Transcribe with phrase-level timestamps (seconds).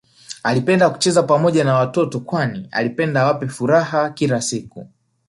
[0.43, 4.87] Alipenda kucheza Pamoja na watoto kwani alipenda awape furaha kila siku